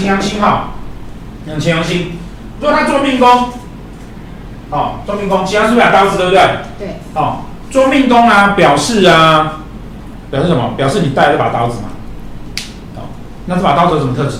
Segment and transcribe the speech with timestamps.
[0.00, 0.70] 擎羊星哈，
[1.46, 2.12] 讲擎羊星，
[2.58, 3.50] 如果他做命宫，
[4.70, 6.40] 哦，做命宫，擎羊是不是把刀子，对不对？
[6.78, 6.88] 对。
[7.14, 9.60] 哦，做命宫啊，表示啊，
[10.30, 10.72] 表示什么？
[10.78, 11.88] 表示你带了这把刀子嘛。
[12.96, 13.12] 哦，
[13.44, 14.38] 那这把刀子有什么特质？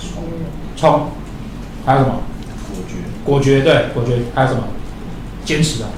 [0.00, 0.22] 冲。
[0.76, 1.08] 冲。
[1.84, 2.14] 还有什么？
[2.72, 2.94] 果决。
[3.22, 4.22] 果决，对，果决。
[4.34, 4.62] 还有什么？
[5.44, 5.90] 坚持啊。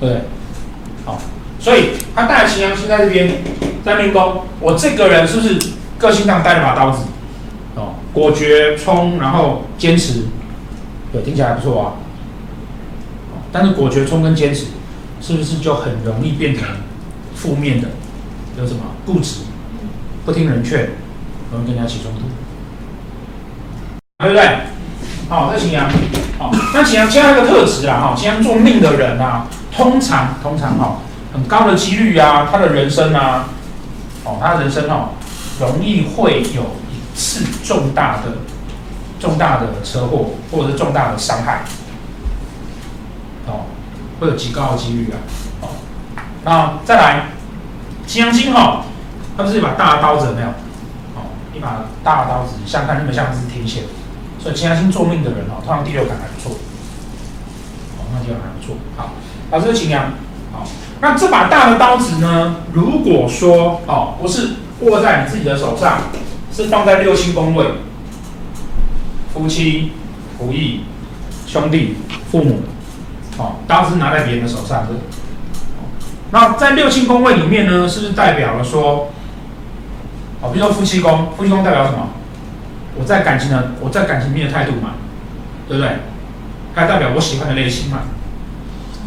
[0.00, 0.22] 对。
[1.04, 1.18] 好，
[1.60, 3.42] 所以他带了擎羊星在这边，
[3.84, 5.58] 在命宫，我这个人是不是
[5.98, 7.04] 个性上带了把刀子？
[7.74, 10.24] 哦，果决、冲，然后坚持，
[11.12, 11.92] 对，听起来还不错啊。
[13.52, 14.66] 但是果决、冲跟坚持，
[15.20, 16.66] 是不是就很容易变成
[17.34, 17.88] 负面的？
[18.58, 19.42] 有什么固执、
[20.26, 20.90] 不听人劝，
[21.52, 22.22] 容易跟人家起冲突，
[24.18, 24.48] 对不对？
[25.28, 25.88] 好，这擎羊，
[26.38, 30.98] 好，那擎羊其他一个特质啊，哈，擎羊做命的人啊，通常通常哈，
[31.32, 33.48] 很高的几率啊，他的人生啊，
[34.24, 35.10] 哦，他的人生哦，
[35.58, 38.38] 容易会有一次重大的、
[39.18, 41.62] 重大的车祸，或者是重大的伤害。
[43.46, 43.66] 哦，
[44.20, 45.16] 会有极高的几率啊！
[46.44, 47.26] 那再来，
[48.06, 48.84] 擎羊星哈，
[49.36, 50.48] 它不是一把大刀子有没有？
[51.16, 53.84] 哦，一把大刀子，像看那么像是天线，
[54.38, 56.56] 所以擎羊星做命的人哦，通常第六感还不错。
[57.98, 58.76] 哦，那第六感还不错。
[58.96, 59.10] 好，
[59.50, 60.12] 好，这是擎羊。
[60.52, 60.64] 好，
[61.00, 62.56] 那这把大的刀子呢？
[62.72, 64.50] 如果说哦，不是
[64.80, 66.02] 握在你自己的手上，
[66.52, 67.66] 是放在六亲宫位，
[69.32, 69.92] 夫妻、
[70.40, 70.84] 仆役、
[71.46, 71.96] 兄弟、
[72.30, 72.60] 父母。
[73.38, 74.92] 哦，刀子拿在别人的手上，是。
[76.30, 79.10] 那在六亲宫位里面呢，是不是代表了说，
[80.40, 82.10] 哦，比如说夫妻宫，夫妻宫代表什么？
[82.98, 84.94] 我在感情的，我在感情里面的态度嘛，
[85.68, 85.98] 对不对？
[86.74, 88.00] 它代表我喜欢的类型嘛。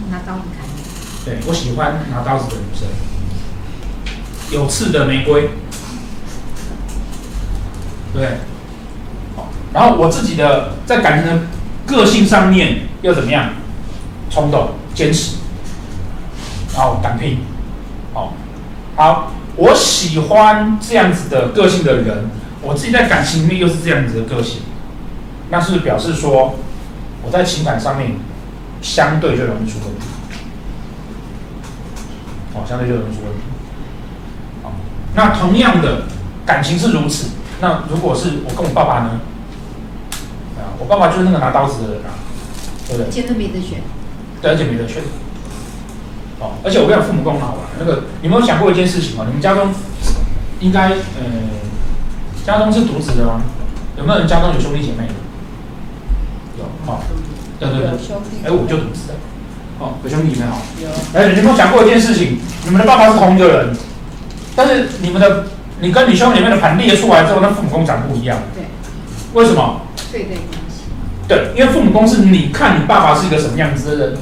[0.09, 0.81] 拿刀子砍你。
[1.25, 2.87] 对，我喜欢拿刀子的女生，
[4.51, 5.49] 有刺的玫瑰，
[8.13, 8.37] 对。
[9.73, 11.43] 然后我自己的在感情的
[11.85, 13.49] 个性上面又怎么样？
[14.29, 15.35] 冲动、坚持，
[16.73, 17.39] 然后敢拼，
[18.13, 18.33] 好，
[18.95, 22.29] 好，我喜欢这样子的个性的人，
[22.61, 24.61] 我自己在感情里面又是这样子的个性，
[25.49, 26.55] 那是表示说
[27.23, 28.13] 我在情感上面
[28.81, 30.05] 相对就容易出问题，
[32.53, 33.41] 哦，相对就容易出问题，
[35.15, 36.03] 那同样的
[36.45, 37.29] 感情是如此，
[37.59, 39.19] 那如果是我跟我爸爸呢？
[40.57, 42.15] 啊，我爸爸就是那个拿刀子的人啊，
[42.87, 43.11] 对不对？
[43.11, 43.81] 现在没得选。
[44.41, 45.03] 对，而且没得选。
[46.39, 47.59] 哦，而且我跟你讲，父母宫很好玩。
[47.77, 49.25] 那个，你有没有想过一件事情吗？
[49.27, 49.69] 你们家中
[50.59, 50.95] 应该，呃，
[52.45, 53.41] 家中是独子的吗？
[53.97, 55.05] 有没有人家中有兄弟姐妹？
[56.57, 56.99] 有，哦，
[57.59, 57.89] 对对对，
[58.43, 59.13] 哎，我就独子的。
[59.77, 60.57] 哦，有兄弟姐妹好。
[60.81, 60.89] 有。
[61.13, 62.39] 哎，你有没有想过一件事情？
[62.65, 63.75] 你们的爸爸是同一个人，
[64.55, 65.45] 但是你们的，
[65.79, 68.37] 你跟你兄弟姐妹的盘列出来之后，那父母宫长不一样。
[68.53, 68.63] 对。
[69.33, 69.81] 为什么？
[70.11, 70.37] 对对。
[71.27, 74.17] 对，因为父母宫是你看你爸爸是一个什么样子的人。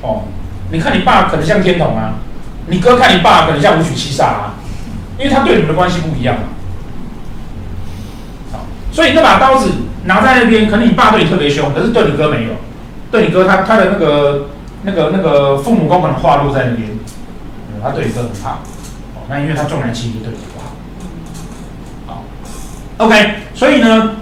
[0.00, 0.22] 哦，
[0.70, 2.14] 你看你爸可能像天童啊，
[2.66, 4.54] 你哥看你爸可能像五曲七杀啊，
[5.18, 6.42] 因为他对你们的关系不一样嘛。
[8.52, 8.60] 好，
[8.90, 9.70] 所以那把刀子
[10.04, 12.50] 拿在那边，可能你爸对你特别凶，可是对你哥没有，
[13.10, 14.48] 对你哥他他的那个
[14.84, 16.91] 那个那个父母宫可能化落在那边，嗯，
[17.82, 18.50] 他对你哥很怕。
[19.14, 20.72] 哦，那因为他重男轻女，对你不好。
[22.06, 22.24] 好
[22.98, 24.16] ，OK，所以呢，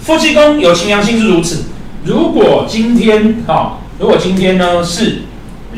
[0.00, 1.64] 夫妻宫有情良心是如此。
[2.04, 3.54] 如果今天哈。
[3.54, 5.20] 哦如果今天呢是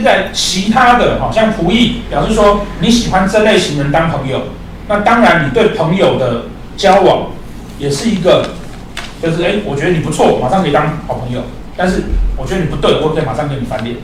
[0.03, 4.45] 在其他的，好像仆役，表示说你喜欢这类型人当朋友，
[4.89, 6.45] 那当然你对朋友的
[6.75, 7.33] 交往
[7.79, 8.49] 也是一个，
[9.21, 11.43] 就是哎，我觉得你不错，马上可以当好朋友。
[11.77, 12.05] 但是
[12.39, 13.97] 我觉得你不对，我可以马上跟你翻脸。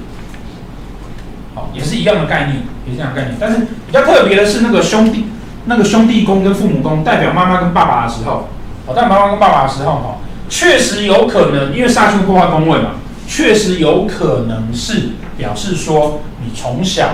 [1.55, 3.37] 好，也是一样的概念，也是一样的概念。
[3.41, 5.27] 但是比较特别的是那个兄弟，
[5.67, 8.49] 那个兄弟宫跟父母宫代表妈妈跟爸爸的时候，
[8.87, 10.17] 哦，代表妈妈跟爸爸的时候，哈，
[10.49, 12.91] 确实有可能，因为煞气破坏宫位嘛。
[13.27, 17.11] 确实有可能是表示说你从小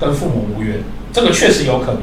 [0.00, 0.82] 跟父母无缘，
[1.12, 2.02] 这个确实有可能。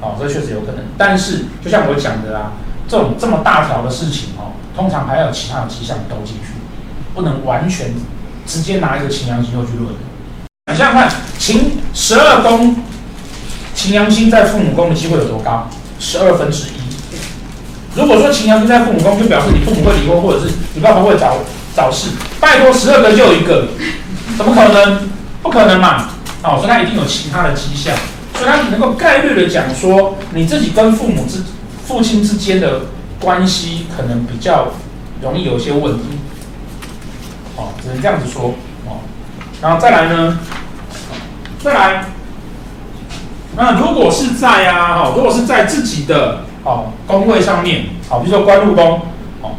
[0.00, 0.78] 哦，这确实有可能。
[0.98, 2.54] 但是就像我讲的啊，
[2.88, 6.54] 这种这么大条的事情哦，通常还要有其他的迹象都进去，
[7.14, 7.94] 不能完全
[8.50, 9.94] 直接拿一个擎羊星就去论。
[10.76, 11.08] 想想看，
[11.38, 12.74] 擎十二宫
[13.74, 15.68] 擎羊星在父母宫的机会有多高？
[16.00, 16.80] 十二分之一。
[17.94, 21.36] 如果说擎羊星在父母宫，就表示你父母会离婚，或者是你爸爸会找。
[21.72, 22.08] 找事，
[22.40, 23.68] 拜托十二个就一个，
[24.36, 25.08] 怎么可能？
[25.40, 26.08] 不可能嘛！
[26.42, 27.94] 哦，所以他一定有其他的迹象，
[28.34, 31.44] 所以他能够概率的讲说，你自己跟父母之
[31.86, 32.80] 父亲之间的
[33.20, 34.72] 关系可能比较
[35.22, 36.02] 容易有一些问题。
[37.56, 38.54] 哦，只能这样子说。
[38.86, 39.00] 哦，
[39.60, 40.38] 然后再来呢？
[41.62, 42.04] 再来，
[43.54, 49.02] 那如果是在啊，哈，如果是在自己的哦宫位上面，好，比如说官禄宫，
[49.42, 49.50] 哦，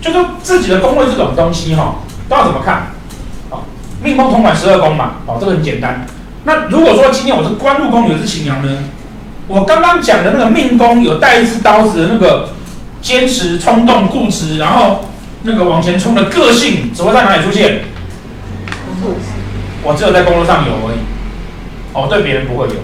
[0.00, 1.96] 就说自己的宫位这种东西哈，
[2.28, 2.92] 都要怎么看？
[3.50, 3.64] 好，
[4.00, 6.06] 命宫同管十二宫嘛，哦，这个很简单。
[6.44, 8.78] 那如果说今天我是官禄宫有一只擎羊呢，
[9.48, 12.50] 我刚刚讲的那个命宫有带一只刀子的那个
[13.02, 15.00] 坚持、冲动、固执，然后
[15.42, 17.82] 那个往前冲的个性，只会在哪里出现？
[19.82, 20.98] 我只有在工作上有而已，
[21.92, 22.74] 哦，对别人不会有，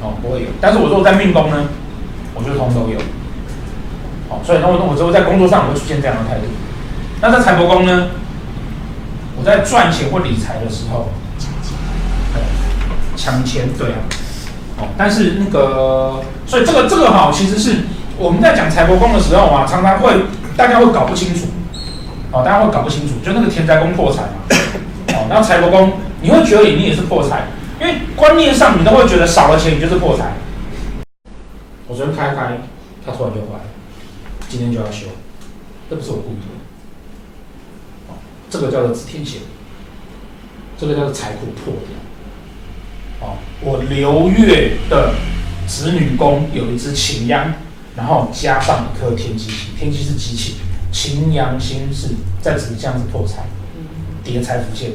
[0.00, 0.46] 哦，不会有。
[0.60, 1.64] 但是我如果在命宫呢，
[2.34, 2.98] 我就通都有，
[4.28, 6.42] 哦，所以那我我只有在工作上我会出现这样的态度。
[7.20, 8.10] 那在财帛宫呢，
[9.36, 11.08] 我在赚钱或理财的时候，
[13.16, 13.98] 抢钱，对啊，
[14.78, 17.78] 哦，但是那个，所以这个这个哈，其实是
[18.16, 20.12] 我们在讲财帛宫的时候啊，常常会
[20.56, 21.46] 大家会搞不清楚，
[22.32, 24.28] 哦，大家会搞不清楚，就那个田宅宫破财嘛。
[25.28, 27.46] 然后财帛宫，你会觉得你也是破财，
[27.80, 30.32] 因为观念上你都会觉得少了钱你就是破财。
[31.88, 32.58] 我昨天开开，
[33.04, 33.64] 它突然就坏了，
[34.48, 35.06] 今天就要修，
[35.88, 38.14] 这不是我故意的。
[38.50, 39.40] 这个叫做子天线，
[40.78, 41.74] 这个叫做财库破
[43.20, 43.26] 掉。
[43.26, 45.14] 哦，我流月的
[45.66, 47.52] 子女宫有一只擎羊，
[47.96, 50.56] 然后加上一颗天机星，天机是机器，
[50.90, 52.08] 擎羊星是
[52.42, 53.44] 在子这样子破财，
[54.22, 54.92] 叠财福线。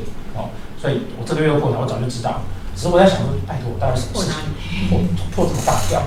[0.81, 2.41] 所以我这个月破财，我早就知道。
[2.75, 4.99] 只是我在想说，拜托，我到底什么事情破
[5.35, 6.01] 破这么大掉？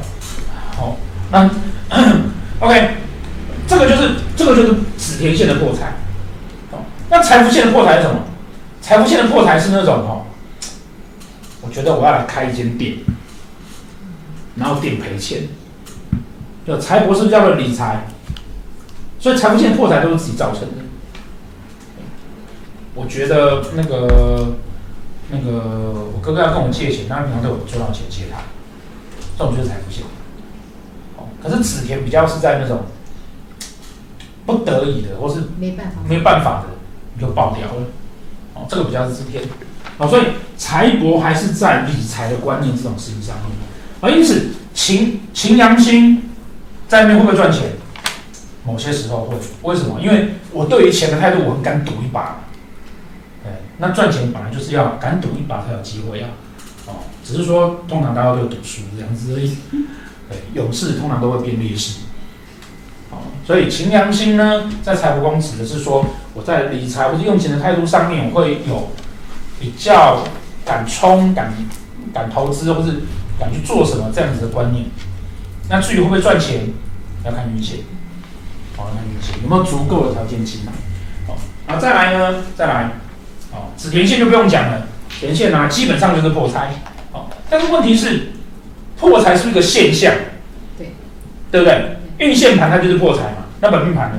[0.74, 0.96] 好，
[1.30, 1.50] 那
[2.60, 2.94] OK，
[3.66, 5.96] 这个就是这个就是紫田线的破财。
[6.70, 8.20] 好，那财富线的破财是什么？
[8.80, 10.24] 财富线的破财是那种哈，
[11.60, 12.96] 我觉得我要来开一间店，
[14.56, 15.42] 然后店赔钱。
[16.66, 18.06] 就财帛是叫做理财？
[19.18, 20.82] 所以财富线破财都是自己造成的。
[22.94, 24.56] 我觉得那个
[25.30, 28.42] 那个我哥哥要跟我借钱，那平常对我赚到钱借他，
[29.38, 30.04] 这种就是财富线。
[31.16, 32.82] 哦，可是子田比较是在那种
[34.44, 36.68] 不得已的，或是没办法没办法的，
[37.14, 37.86] 你就爆掉了。
[38.54, 39.42] 哦，这个比较是子田。
[39.98, 40.22] 哦，所以
[40.56, 43.46] 财帛还是在理财的观念这种事情上面。
[44.00, 46.30] 而因此擎擎羊星
[46.92, 47.70] 在那边会不会赚钱？
[48.66, 49.34] 某些时候会。
[49.62, 49.98] 为什么？
[49.98, 52.40] 因为我对于钱的态度，我很敢赌一把。
[53.78, 56.28] 那赚钱本来就是要敢赌一把才有机会啊，
[56.86, 59.56] 哦，只是说通常大家都有赌输这样子而已。
[60.28, 62.00] 对，勇士通常都会变劣势。
[63.10, 66.04] 哦，所以擎羊星呢，在财帛宫指的是说，
[66.34, 68.90] 我在理财或者用钱的态度上面，我会有
[69.58, 70.24] 比较
[70.66, 71.54] 敢冲、敢
[72.12, 73.00] 敢投资，或是
[73.40, 74.84] 敢去做什么这样子的观念。
[75.68, 76.68] 那至于会不会赚钱，
[77.24, 77.84] 要看运气。
[78.76, 80.72] 好，要看运气有没有足够的条件进来。
[81.26, 82.90] 好，然后再来呢，再来。
[83.52, 84.86] 哦，子田线就不用讲了，
[85.20, 86.74] 田线啊，基本上就是破财。
[87.12, 88.32] 哦，但是问题是，
[88.98, 90.14] 破财是一个现象？
[90.78, 90.94] 对，
[91.50, 91.98] 对不对？
[92.18, 93.44] 运线盘它就是破财嘛。
[93.60, 94.18] 那本命盘呢？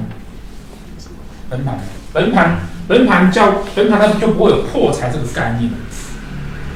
[1.49, 1.79] 本盘，
[2.13, 2.57] 本盘，
[2.87, 5.71] 本盘叫本盘，它就不会有破财这个概念。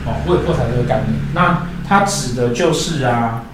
[0.05, 1.19] 哦，不会有破财这个概念。
[1.33, 3.46] 那它指的就是啊，哦，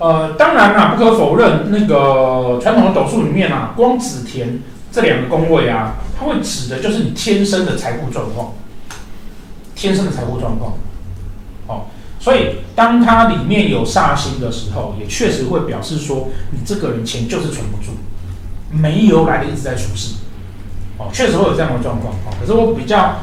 [0.00, 5.96] 呃，当然啦，不可否认，那个传统的斗数里面啊，光子田这两个宫位啊。
[6.18, 8.52] 它会指的就是你天生的财富状况，
[9.74, 10.74] 天生的财富状况，
[11.66, 11.86] 哦，
[12.18, 17.92] 所以当它里面有煞星的时候，也确实会表示说你这个人钱就是存不住，
[18.70, 20.16] 没由来的一直在出事，
[20.98, 23.20] 哦，确实会有这样的状况，哦，可是我比较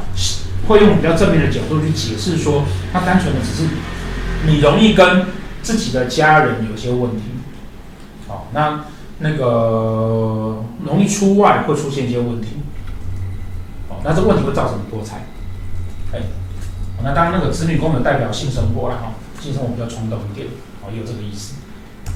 [0.68, 3.70] 会用比较正面的角度去解释说，它单纯的只是
[4.48, 5.26] 你容易跟
[5.68, 7.24] 自己的家人有些问题，
[8.30, 8.86] 哦，那
[9.20, 12.56] 那个容易出外会出现一些问题。
[13.90, 15.26] 哦那这个问题会造成破财，
[16.14, 16.22] 哎，
[17.04, 20.48] 那当然那个子女宫的代表性生活了哈，性生活比较冲动一点，
[20.82, 21.56] 哦，也有这个意思，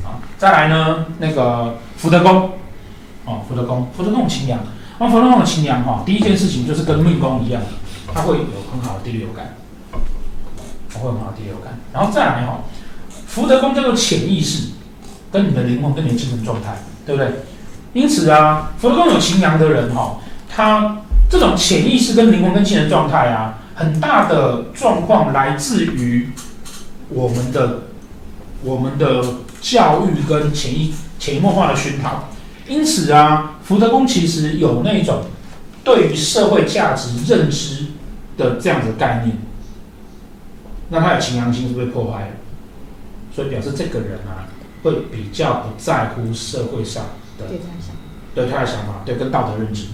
[0.06, 2.52] 啊，再来呢，那个福德宫，
[3.26, 4.62] 哦，福德宫，福德宫清凉，
[4.98, 7.62] 那福德宫的清凉哈，第一件事情就是跟命宫一样，
[8.14, 9.58] 它会有很好的第六感，
[10.94, 12.62] 它会有很好的第六感，然后再来哈，
[13.32, 14.68] 福德宫叫做潜意识，
[15.32, 17.32] 跟你的灵魂跟你的精神状态，对不对？
[17.94, 20.98] 因此啊，福德宫有擎羊的人哈，他。
[21.30, 26.30] 这种潜意识跟灵魂跟精神状态啊，很大的状况来自于
[27.08, 27.84] 我们的
[28.66, 29.24] 我们的
[29.62, 32.28] 教育跟潜意潜移默化的熏陶。
[32.68, 35.24] 因此啊，福德宫其实有那种
[35.86, 37.86] 对于社会价值认知
[38.36, 39.38] 的这样子的概念。
[40.90, 42.28] 那他的擎羊星是被破坏了，
[43.34, 44.48] 所以表示这个人啊，
[44.84, 47.04] 会比较不在乎社会上
[47.38, 47.46] 的
[48.36, 49.88] 对他的想法，对跟道德认知。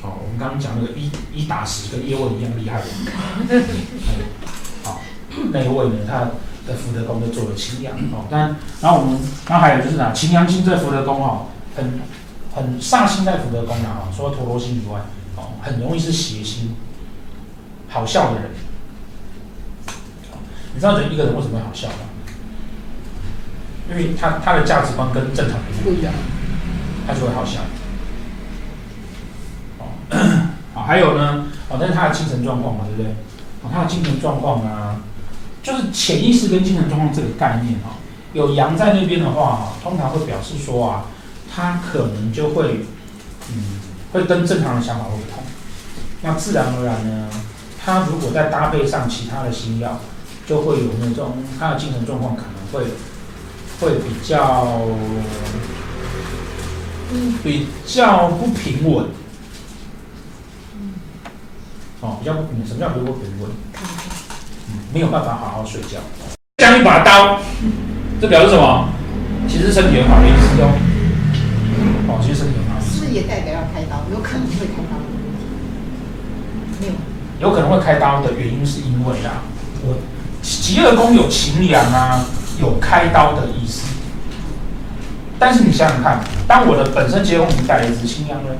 [0.00, 2.86] 好，我们刚刚讲那个一一打十跟叶问一样厉害的，
[5.52, 6.30] 那一位呢，他
[6.66, 8.26] 的福德宫就做了擎羊哦。
[8.28, 11.46] 但然后我们，然后还有就是呢，擎羊星在福德宫哦，
[11.76, 12.00] 很
[12.54, 15.00] 很煞星在福德宫啊，除了陀罗星以外，
[15.36, 16.74] 哦，很容易是邪星，
[17.88, 18.50] 好笑的人。
[20.74, 21.94] 你知道人一个人为什么会好笑吗？
[23.90, 26.14] 因为他他的价值观跟正常人不一样，
[27.06, 27.60] 他就会好笑。
[29.78, 29.84] 哦，
[30.72, 33.12] 好， 还有呢，哦，但是他的精神状况嘛，对不对？
[33.62, 35.02] 哦，他的精神状况啊，
[35.62, 38.00] 就是潜意识跟精神状况这个概念哦，
[38.32, 41.04] 有羊在那边的话，通常会表示说啊，
[41.54, 42.86] 他可能就会，
[43.50, 43.80] 嗯，
[44.12, 45.42] 会跟正常的想法会不同。
[46.22, 47.28] 那自然而然呢，
[47.84, 50.00] 他如果再搭配上其他的新药，
[50.52, 52.90] 就会有那种他的精神状况可能会。
[53.80, 54.68] 会比较，
[57.42, 59.06] 比较不平稳，
[62.00, 62.66] 哦，比较不平稳。
[62.68, 63.50] 什么叫不平稳？
[64.70, 65.98] 嗯，没有办法好好睡觉。
[66.58, 67.40] 像一把刀，
[68.20, 68.88] 这表示什么？
[69.48, 70.78] 其实身体很好的意思哦。
[72.06, 72.80] 哦，其实身体很好。
[72.80, 74.04] 是不是也代表要开刀？
[74.12, 74.94] 有可能会开刀。
[76.78, 76.92] 没有。
[77.40, 79.42] 有可能会开刀的原因是因为啊，
[79.82, 79.98] 我
[80.42, 82.24] 疾厄宫有擎羊啊。
[82.60, 83.88] 有开刀的意思，
[85.36, 88.50] 但是你想想看，当我的本身结构已经带了一只擎羊呢，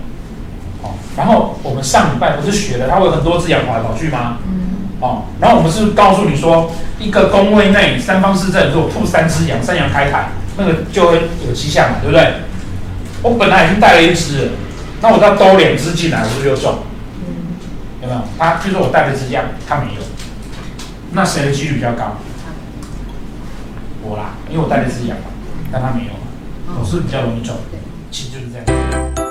[0.83, 4.39] 哦，然后我们上礼拜不是学了，它会有很多只羊跑来跑去吗？
[4.99, 12.33] 哦，然后我们是告诉你说，一个宫位内三方四正，如果吐三只羊，三羊开泰，那个就会有迹象嘛，对不对？
[13.23, 14.51] 我本来已经带了一只，
[15.01, 16.79] 那我再兜两只进来，是不是就中？
[18.01, 18.21] 有没有？
[18.37, 20.01] 他就说我带了一只羊，他没有，
[21.15, 22.17] 那谁的几率比较高？
[24.03, 25.27] 我啦，因为我带的是羊嘛，
[25.71, 27.55] 但他没有嘛，我是比较容易中，
[28.11, 29.22] 其实就是这样。